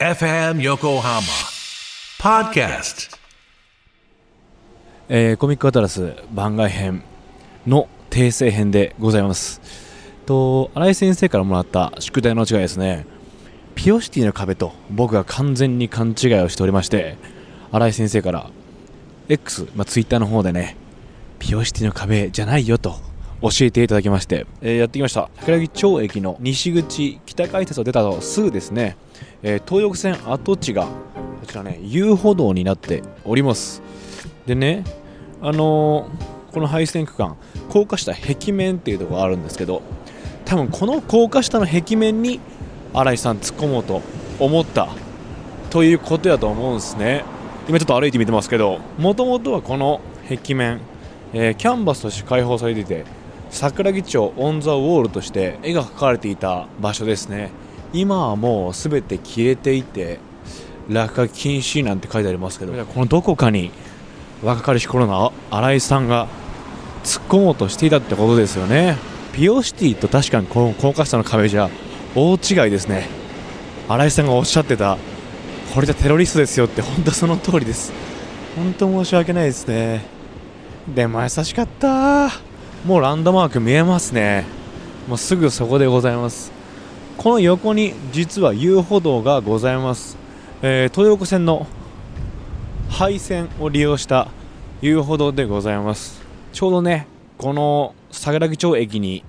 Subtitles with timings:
[0.00, 1.20] FM Yokohama
[2.18, 3.14] Podcast.
[5.10, 7.02] えーコミックアトラス番外編
[7.66, 9.60] の訂正編でございます。
[10.24, 13.04] と新井先生からもらった宿題の違いですね。
[13.74, 17.18] ピオシティの壁と僕が完全に勘違いをしておりまして
[17.70, 18.50] 新井先生から
[19.28, 20.78] X、まあ、Twitter の方でね
[21.38, 22.94] ピオシティの壁じゃないよと
[23.42, 25.28] 教えていただきまして、えーやってきました。
[25.40, 28.96] 桜木町駅の西口北改札を出たとすぐですね、
[29.42, 30.90] えー東横線跡地がこ
[31.46, 33.82] ちらね遊歩道になっております。
[34.46, 34.84] でね
[35.40, 37.36] あのーこの配線区間
[37.68, 39.82] 高架下壁面っていうところがあるんですけど
[40.44, 42.40] 多分この高架下の壁面に
[42.92, 44.02] 新井さん突っ込もうと
[44.40, 44.88] 思った
[45.70, 47.24] ということやと思うんですね。
[47.68, 50.80] 今ちょっと歩いてみてますけどもともとはこの壁面、
[51.32, 53.04] えーキャンバスとして開放されていて
[53.50, 57.50] 桜木町オン・ザ・ウォールとして絵が描かれていた場所ですね。
[57.92, 60.20] 今はもう全て消えていて
[60.88, 62.72] 落書き禁止なんて書いてありますけど。
[62.84, 63.70] このどこかに
[64.42, 66.28] 若かりし頃の新井さんが
[67.04, 68.96] 突っ込もうとしていたってことですよね。
[69.32, 71.70] ピオシティと確かにこの高架下の壁じゃ
[72.14, 73.08] 大違いですね。
[73.88, 74.98] 新井さんがおっしゃってた
[75.74, 77.92] これじゃテロリストですよって本当その通りです。
[78.56, 80.02] 本当申し訳ないですね。
[80.92, 82.28] でも優しかった。
[82.84, 84.44] もうランドマーク見えますね。
[85.06, 86.59] もうすぐそこでございます
[87.20, 90.16] この横に実は遊歩道がございます、
[90.62, 91.66] えー東横線の
[92.88, 94.28] 廃線を利用した
[94.80, 96.22] 遊歩道でございます。
[96.54, 99.22] ちょうどねこの桜木町駅に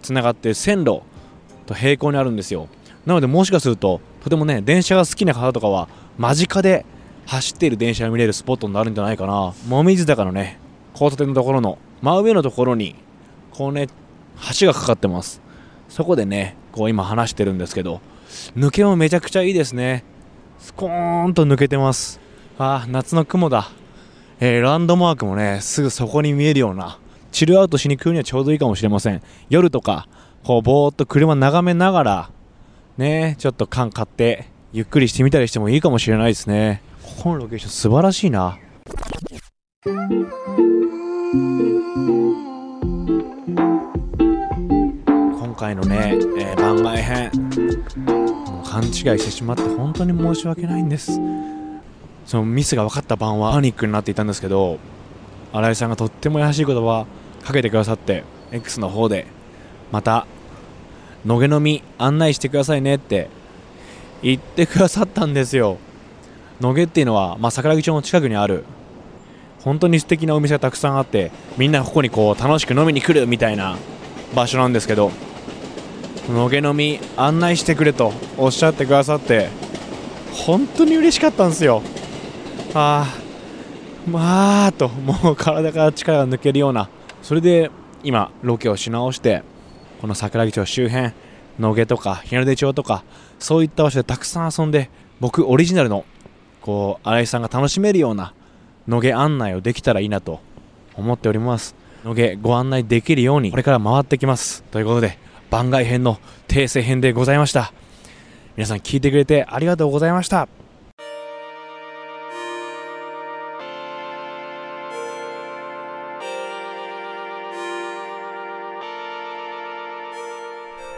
[0.00, 1.02] つながって線路
[1.66, 2.68] と平行にあるんですよ。
[3.04, 6.86] なのでもしかするととてもね電車が好きな方とかは間近で
[7.26, 9.52] 走っている電車が見れるスポットになるんじゃないかな。
[9.68, 10.58] もみじ坂のね
[10.94, 12.94] 交差点のところの真上のところに
[13.50, 13.88] こうね
[14.58, 15.42] 橋がかかってます。
[15.90, 18.00] そこでねこう今話してるんですけど
[18.56, 20.02] 抜けもめちゃくちゃいいですね。
[20.58, 22.20] スコーンと抜けてます。
[22.58, 23.70] あー夏の雲だ。
[24.40, 26.98] えーランドマークもねすぐそこに見えるような
[27.30, 29.22] チルアウトしに来るにはちょうどいいかもしれません。
[29.48, 30.08] 夜とか
[30.42, 32.30] こうぼーっと車眺めながら
[32.96, 36.82] ねちょっと缶買ってゆっくりしてみたりしてもいいかもしれないですね。
[37.02, 38.58] ここのロケーション素晴らしいな
[45.64, 47.30] 回のね、えー番外編。
[48.04, 51.18] もう勘違いしてしまって本当に申し訳ないんです。
[52.26, 54.78] そのミスが分かった晩はパニックになっていたんですけど
[55.52, 57.06] 新井さんがとっても優しい言葉
[57.42, 59.26] かけてくださって X の方で
[59.92, 60.26] また
[61.24, 63.28] 野毛の実案内してくださいねって
[64.22, 65.78] 言ってくださったんですよ。
[66.60, 68.64] 野毛っていうのは、まあ、桜木町の近くにある
[69.60, 73.76] 本当に素敵なお店がたくさんあってみんなここにこう楽しく飲みに来るみたいな
[74.34, 75.10] 場所なんですけど
[76.28, 79.48] 野毛の実案内してくれとおっしゃってくださって
[80.32, 81.82] 本当に嬉しかったんですよ。
[82.74, 86.88] ああまあともう体から力が抜けるような
[87.22, 87.70] それで
[88.02, 89.42] 今ロケをし直して
[90.00, 91.12] この桜木町周辺
[91.58, 93.04] 野毛とか日の出町とか
[93.38, 96.04] そういった場所でたくさん遊んで僕オリジナルの
[96.60, 98.34] こう新井さんが楽しめるような
[98.88, 100.40] 野毛案内をできたらいいなと
[100.96, 101.74] 思っております。
[102.04, 104.62] 野毛ご案内できるようにこれから回ってきます。
[104.64, 105.18] ということで
[105.50, 106.18] 番外編の
[106.48, 107.72] 訂正編でございました
[108.56, 110.48] 皆さん聞いてくれてありがとうございました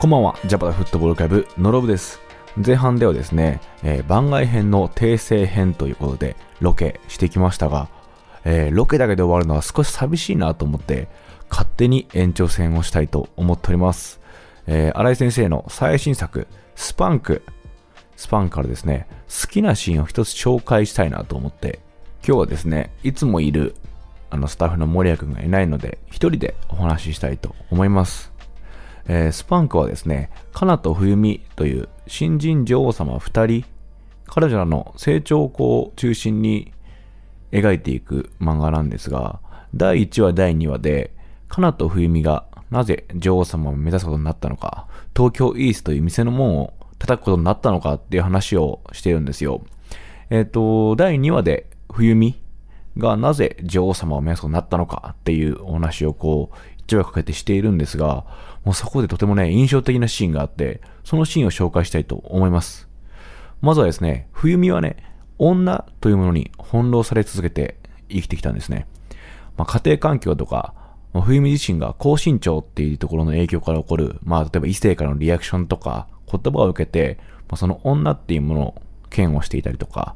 [0.00, 2.20] こんばんは、ジャパタフットボールクラブ、ノロブです。
[2.64, 7.88] 前半ではですね、えー番外編の訂正編ということで、ロケしてきましたが、
[8.44, 11.08] えーロケだけで終わるのは少し寂しいなと思って、
[11.50, 14.20] 勝手に延長戦をしたいと思っております。
[14.70, 16.46] えー新井先生の最新作、
[16.76, 17.42] スパンク。
[18.16, 21.80] スパンからですね、好きなシーンを一つ紹介したいなと思って、
[22.26, 23.74] 今日はですね、いつもいる
[24.28, 28.30] あのスタッフの森谷くんがいないので、一人でお話ししたいと思います。
[29.06, 33.64] えースパンクはですね、カナと冬美という新人女王様2人、
[34.26, 36.74] 彼女らの成長校を中心に
[37.52, 39.40] 描いていく漫画なんですが、
[39.74, 41.14] 第1話、第2話で、
[41.48, 44.86] カナと冬美がなぜ女王様を目指すことになったのか、
[45.16, 49.62] 東京イースという店の門を叩くことになったのかっていう話をしてるんですよ。
[50.30, 52.40] えっ、と、第2話で冬美
[52.98, 58.24] がなぜ女王様を目指すことになったのかっていうお話をこう、一話かけてしているんですが、
[58.64, 62.88] もうそこでとてもね、印象的なシーンがあって、そのシーンを紹介したいと思います。
[63.60, 64.96] まずはですね、冬美はね、
[65.38, 67.78] 女というものに翻弄され続けて
[68.08, 68.86] 生きてきたんですね。
[69.56, 70.74] まあ、家庭環境とか、
[71.12, 77.18] 冬美自身が高身長っていうところの影響から起こる、まあ、例えば異性からのリアクションとか、言葉を受けて、
[77.48, 80.14] まあ、その女っていうもの剣をしていたりとか、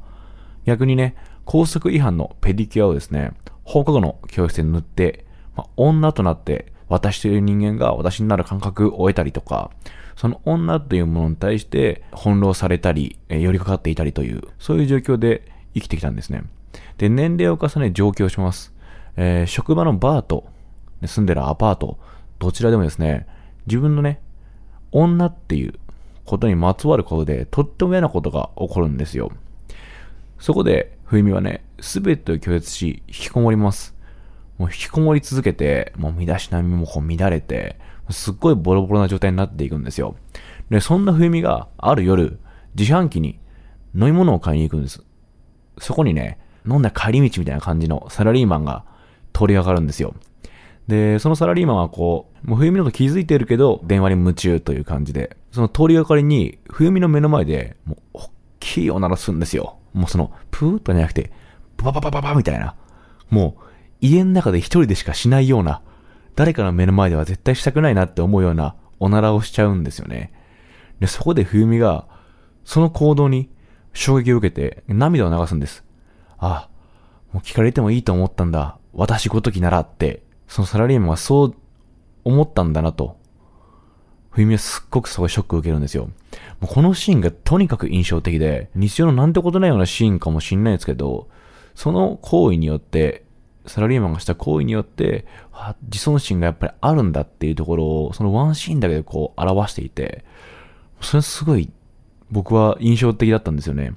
[0.64, 3.32] 逆にね、高速違反のペディキュアをですね、
[3.64, 5.24] 放課後の教室で塗って、
[5.56, 9.70] まあ、女となって私という人間が私になる感覚を得たりとか、
[10.16, 16.44] その女というものに対して翻弄されたり、えー寄りかかっていたりという、そういう状況で生きてきたんですね。
[16.98, 18.72] で、年齢を重ね上京します。
[19.16, 20.44] えー職場のバーと、
[21.08, 21.98] 住んでるアパート、
[22.38, 23.26] どちらでもですね、
[23.66, 24.20] 自分のね、
[24.90, 25.74] 女っていう
[26.24, 29.30] ことにまつわることで、とっても嫌なことが起こるんですよ。
[30.38, 33.94] そこで、冬美はね、すべてを拒絶し、引きこもります。
[34.58, 37.78] もう引きこもり続けて、もう身だしなみもこう乱れて、
[38.10, 40.16] すっごいボロボロな状態になっていくんですよ。
[40.70, 42.38] で、そんな冬美がある夜、
[42.74, 43.38] 自販機に
[43.94, 45.04] 飲み物を買いに行くんです。
[45.78, 48.84] そこにね、飲んだ帰り道みたいな感じのサラリーマンが
[49.32, 50.14] 通り上がるんですよ。
[50.88, 58.30] で、そのサラリーマンはこう、もう冬美のこと気づいてるけど、電話に夢中という感じで、その通りがかりに、冬美の目の前で、もう、大
[58.60, 59.78] きいおならすんですよ。
[59.92, 61.32] もうその、プーッとじゃなくて、
[61.76, 62.74] ババババババみたいな。
[63.30, 63.62] もう、
[64.00, 65.82] 家の中で一人でしかしないような、
[66.34, 70.32] 誰かの目の前では絶対したくないなって思うような、おならをしちゃうんですよね。
[71.00, 72.06] で、そこで冬美が、
[72.64, 73.50] その行動に
[73.92, 75.84] 衝撃を受けて、涙を流すんです。
[76.38, 76.68] ああ、
[77.32, 78.78] もう聞かれてもいいと思ったんだ。
[78.92, 81.54] 私ごときならって、そのサラリーマンはそう
[82.24, 83.16] 思ったんだなと。
[84.28, 86.10] 冬美はすっごくすごいショックを受けるんですよ。
[86.60, 91.30] もうこのシーンがとにかく印象的で、日常のなんてことないようなシーンかもしんないですけど、
[91.74, 93.24] その行為によって、
[93.64, 100.22] サラリーマンがした行為によって、あ自尊心がやっぱりあるんだっていうところを、そのワンシーンだけでこう表していて、
[101.00, 101.72] それすごい
[102.30, 103.94] 僕は印象的だったんですよね。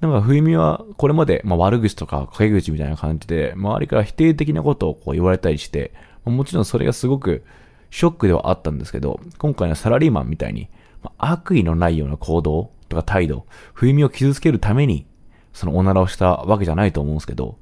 [0.00, 5.92] なんか、冬美はこれまで、まあ、悪口とか陰口みたいな感じで、周りから否定的なことをこう言われたりして、
[6.24, 7.42] もちろんそれがすごく
[7.90, 10.68] ショックではあったんですけど、今回のサラリーマンみたいに、
[11.02, 15.06] まあ悪意のないような行動とか態度、冬美を傷つけるために、
[15.52, 17.58] そのおならをしたわけじゃないと思うんですけど、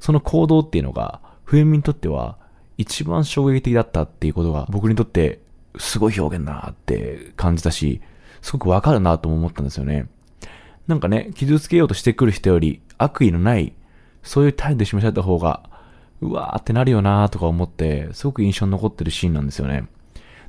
[0.00, 2.38] その行動っていうのが、冬美にとっては
[2.76, 5.40] 一番衝撃的だったっていうことが、僕にとって
[5.78, 8.00] すごい表現だなって感じたし、
[8.42, 10.08] すごくわかるなとも思ったんですよね。
[10.86, 13.72] なんかね、傷つけようとしてくる人より悪意のない、
[14.22, 15.68] そういう態度で示された方が、
[16.20, 19.86] うわーってなるよなーとか思って、すごく印象に残ってるシーンなんですよね。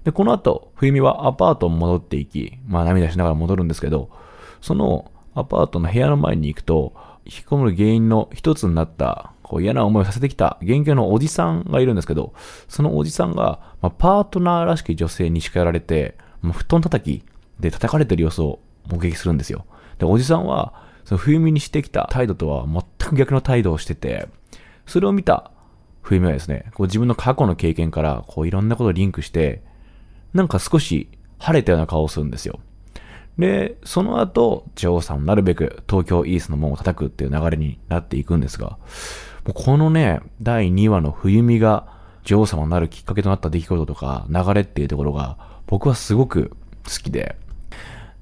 [0.04, 4.10] で、この後、冬美はアパートに戻っていき、まあ涙しながら戻るんですけど、
[4.62, 6.94] そのアパートの部屋の前に行くと、
[7.26, 12.34] 引きこもる原因の一つになった、こう嫌な思いをさせてきた元気のおじさんがいるんですけど、
[12.68, 17.26] そのおじさんが、まあ、パートナーらしき女性に叱られて、もう布団叩き
[17.60, 19.66] で叩かれてる様子を目撃するんですよ。
[19.98, 20.74] で、おじさんは、
[21.06, 24.28] その冬美にしてきた態度とは全く逆の態度をしてて、
[24.86, 25.52] それを見た
[26.02, 29.62] 冬美はですね、こう自分の過去の経験から、こういろんなことをリンクして、
[30.34, 31.10] なんか少し
[31.40, 32.60] 晴れたような顔をするんですよ。
[33.38, 38.78] で、その後、女王さんをなるべく東京イースの門を叩くっていう流れになっていくんですが、
[39.46, 41.88] もうこのね、第2話の冬美が
[42.24, 46.52] 女王様になるきっかけとなった出来事とか流れっていうところが僕はすごく
[46.84, 47.38] 好きで、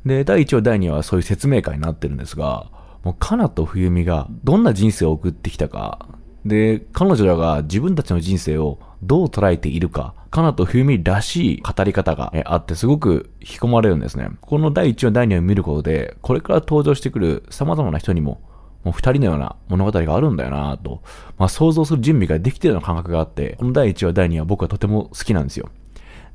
[0.06, 2.70] で、第1話、第2話はそういう説明会になってるんですが、
[3.04, 6.08] もうカナと冬美がどんな人生を送ってきたか、
[6.46, 14.30] で、彼女らが自分たちの人生をどう捉えているか、カナと冬美らしい語り方があってすごく引き込まれるんですね。
[14.42, 18.42] この第1話、第2話を見ることで、これから登場してくる様々な人にも、
[18.84, 21.02] もう二人のような物語があるんだよなと、
[21.40, 25.70] まあ想像する準備ができてるような感覚があって、この第1話、第2話僕はとても好きなんですよ。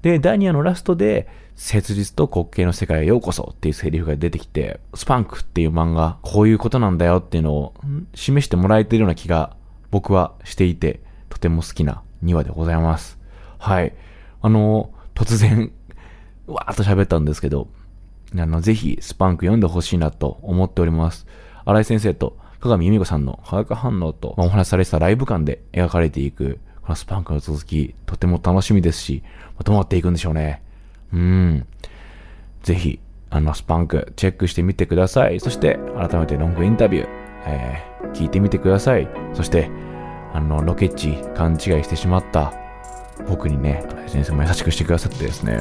[0.02, 7.74] で、第2話のラストで、切実と滑稽の世界へようこそっていうセリフが出てきて、スパンクっていう漫画、こういうことなんだよっていうのを
[8.14, 9.56] 示してもらえてるような気が
[9.90, 13.18] 僕はしていて、とても好きな2話でございます。
[13.58, 13.94] はい。
[14.40, 15.70] あの、突然、
[16.46, 17.68] わーっと喋ったんですけど、
[18.34, 21.26] あの、ぜひ、スパンク読んでほしいなと思っております。
[21.66, 30.62] 新井先生と、鏡由美子さんの化学反応と、まあお話しされてたライブ感で描かれていく、このスパンクの続き、とても楽しみですし、まあどうなっていくんでしょうね。
[31.12, 31.66] うん。
[32.62, 35.40] ぜひ、あの、スパンク、チェックしてみてください。
[35.40, 37.08] そして、改めてロングインタビュー、
[37.46, 39.08] えー聞いてみてください。
[39.34, 39.70] そして、
[40.32, 42.52] あの、ロケッチ、勘違いしてしまった、
[43.28, 45.58] 僕にね、先生も優しくしてくださってですね、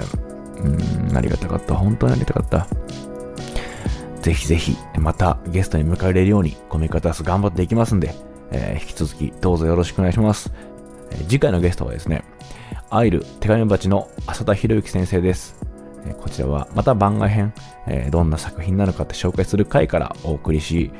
[0.57, 1.75] うん、ありがたかった。
[1.75, 2.67] 本当にありがたかった。
[4.21, 8.13] ぜひぜひ、またゲストに迎えれるように、コミカタス頑張っていきますんで、
[8.51, 10.51] えー引き続きどうぞよろしくお願いします。
[11.27, 12.23] 次回のゲストはですね、
[12.89, 15.55] アイル手紙鉢の浅田博之先生です。
[16.21, 17.53] こちらはまた番外編、
[18.09, 20.91] どんな作品なのかって紹介する回からお送りし、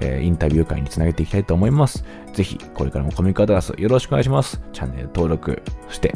[0.00, 2.04] インタビュー会につなげていきたいと思います。
[2.32, 4.60] ぜひ、これからもコミカタスよろしくお願いします。
[4.72, 6.14] チャンネル登録、そして、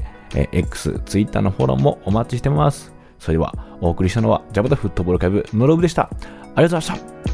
[0.52, 2.92] X、Twitter のフォローもお待ちしてます。
[3.18, 6.02] それでは、お送りしたのは、ジャパタフットボールクラブ、ノロブでした。
[6.02, 7.32] ありがとうございました。